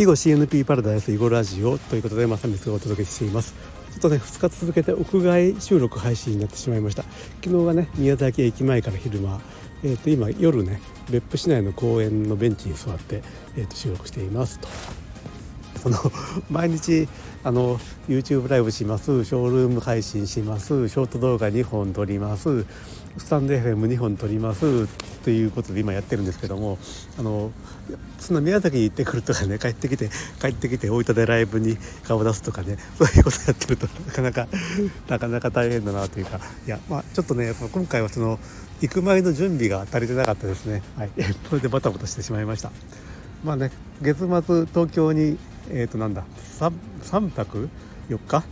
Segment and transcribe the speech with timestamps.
[0.00, 3.52] 囲碁 CNP パラダイス囲碁ラジオということでまさみがお届けしています。
[3.92, 7.02] ちょっとね2日続けて屋外収録配信になってしまいました。
[7.44, 9.38] 昨日がね宮崎駅前から昼間
[9.82, 13.22] えー、と今夜ね別府市内の公園のベンチに座って、
[13.58, 14.68] えー、と収録していますと。
[15.82, 15.98] その
[16.50, 17.08] 毎日
[17.42, 19.24] あの YouTube ライブします。
[19.24, 20.88] ショールーム配信します。
[20.88, 22.66] ショート動画2本撮ります。
[23.16, 24.86] スタンド FM2 本撮ります。
[25.24, 26.78] ということで今やってるんですけども
[27.18, 27.50] あの
[28.18, 34.48] その宮崎に行ってくるとかね帰ってきて帰ってきて大分でライブに顔出すとかねそういうことやってるとなかなか
[35.08, 36.40] なかなか大変だなというか。
[36.66, 38.38] いやまあちょっとね今回はその
[38.80, 40.82] 行く前の準備が足りてなかったですね。
[40.96, 41.10] はい。
[41.48, 42.70] それでバタバタしてしまいました。
[43.44, 43.70] まあね
[44.02, 45.38] 月末東京に
[45.70, 46.24] えっ、ー、となんだ
[46.58, 47.68] ？3, 3泊
[48.08, 48.44] 4日？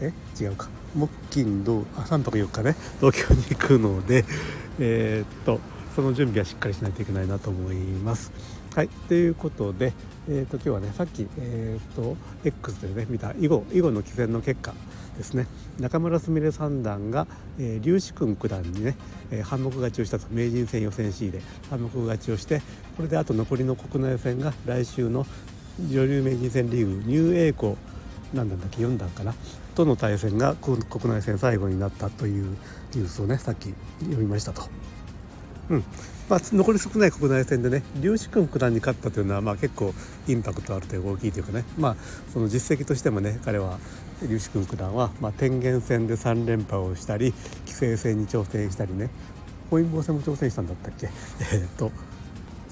[0.00, 0.12] え？
[0.40, 0.68] 違うか。
[0.94, 1.84] 木金土。
[1.96, 2.76] あ3泊4日ね。
[3.00, 4.24] 東京に行くので。
[4.80, 5.60] えっ、と
[5.94, 8.32] その準備はしっかりしないといけないなと思います。
[8.74, 8.88] はい。
[9.08, 9.92] ということで、
[10.28, 14.74] えーと、今日はねさっき、えーと、X でね見た囲碁囲碁の棋戦の結果
[15.16, 15.46] ですね。
[15.78, 17.28] 中村すみれ三段が、
[17.60, 18.96] えー、龍志君九段にね、
[19.30, 20.26] えー、半目勝ちをしたと。
[20.30, 22.60] 名人戦予選 C で半目勝ちをして
[22.96, 25.24] これであと残りの国内戦が来週の
[25.80, 27.76] 女流名人戦リーグニューエーコ
[28.32, 29.34] 何段だっけ4段かな
[29.74, 30.78] との対戦が国
[31.12, 32.44] 内戦最後になったという
[32.94, 34.62] ニュースをねさっき読みましたと。
[35.70, 35.84] うん。
[36.28, 39.92] まあ、残り少ない国内戦でね龍志君九段に勝ったというのは、まあ、結構
[40.26, 41.96] インパクトあるという大きいというかね、まあ、
[42.32, 43.78] その実績としてもね彼は
[44.26, 47.32] 龍志君九段は、まあ、天元戦で3連覇をしたり
[47.66, 49.10] 棋聖戦に挑戦したりね。
[49.70, 51.08] 本因坊戦も挑戦したんだったっけ？
[51.52, 51.90] えー、っと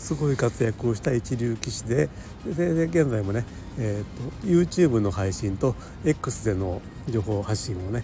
[0.02, 2.08] すごい活躍をした一流棋士で
[2.44, 3.44] で現在もね、
[3.78, 8.02] えーと、YouTube の配信と X での情報発信をね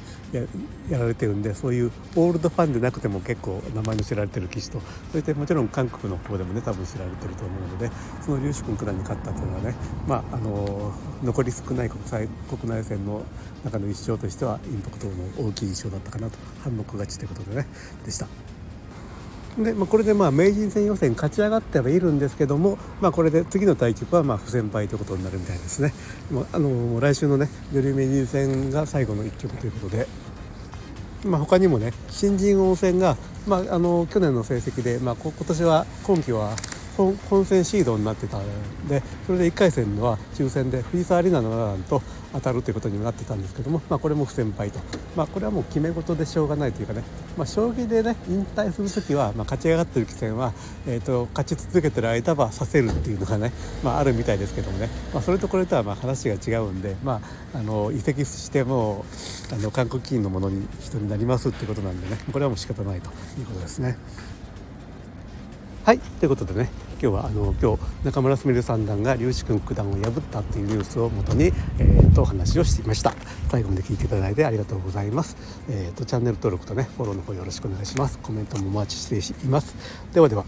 [0.88, 7.90] やられてるんでそういうオールドファンでなくても結構名前の知られてる棋士とそしてもちろん韓国の方でもね多分知られてると思うので
[8.22, 9.74] その劉志君九段に勝ったというのはね
[10.06, 10.92] まああの
[11.24, 13.24] 残り少ない国際国内戦の
[13.64, 17.66] 中の一勝としてはインパクトの大きい一勝だったかなと反目勝ちということでね
[18.04, 18.57] でした。
[19.58, 25.92] で、まあ、これでまあ名人戦予選勝ち上がってはいるんですけども、まあ、これで次の対局はまあ不戦敗ということになるみたいですね。
[26.30, 30.06] まあ、あの来週のね女流名人戦が最後の1局ということで。
[31.24, 33.16] まあ、他にもね新人王戦が、
[33.48, 36.54] まあ、あの去年の成績で、まあ、今年は今季は
[37.04, 38.42] 本戦シードになってたん
[38.88, 44.78] でそれで1回戦のは抽選で藤沢里奈七段と当たるということになってたんですけども、まあ、これも不戦敗と、
[45.16, 47.02] まあ、これはもう決め事でしょうがないというかね、
[47.36, 50.52] まあ、将棋でね引退する時は、まあ、勝ち上がってる棋戦は、
[50.86, 57.20] えーと、勝ち続けてる間はさせるっていうのがね、まあ、あるみたいですけどもね、まあ、それとこれとはまあ話が違うんで、ま
[57.54, 59.04] あ、あの移籍しても
[59.52, 62.18] あの韓国金のものに人になりますってことなんでね。
[62.32, 63.96] これはもう仕方ないということですね。
[65.88, 66.68] はいということでね
[67.00, 73.14] 今日はあの今日中村すみれ三段が龍志君九段を破ったっていうニュースをもとに、えーと、お話をしていました。
[73.50, 75.38] 最後まで聞いていただいてありがとうございます、
[75.70, 78.18] えーと、とチャンネル登録とねフォローの方よろしくお願いします。
[78.18, 79.74] コメントもお待ちしています。
[80.12, 80.44] ではでは。